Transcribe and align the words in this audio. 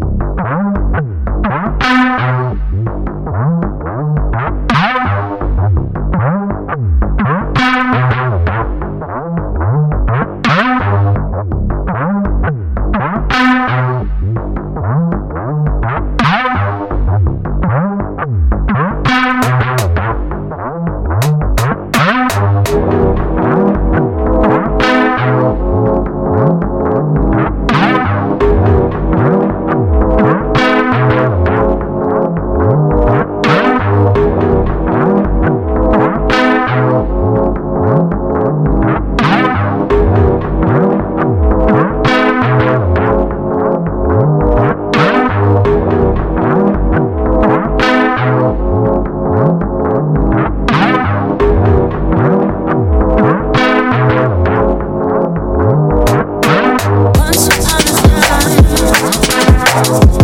you 0.00 0.23
Thank 59.74 60.23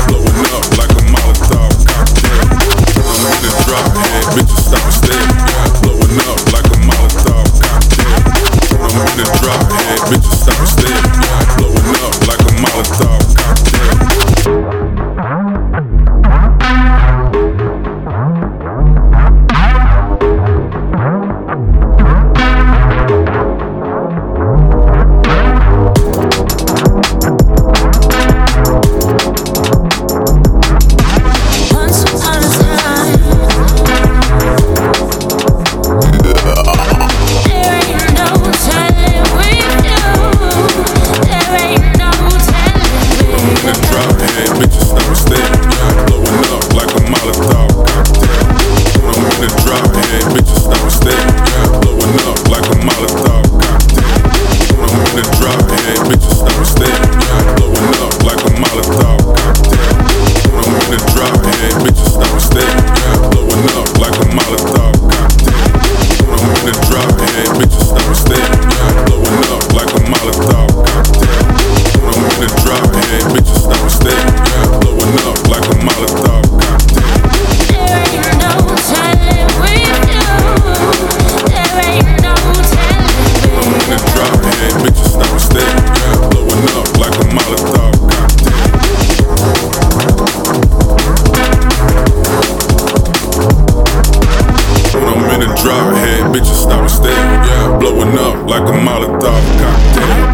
bitches 96.31 96.63
stop 96.63 96.79
and 96.81 96.89
stare. 96.89 97.11
Yeah, 97.11 97.77
blowing 97.77 98.17
up 98.17 98.47
like 98.47 98.63
a 98.63 98.71
Molotov 98.71 99.43
cocktail. 99.59 100.31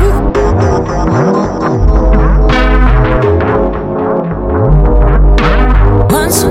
Once 6.11 6.43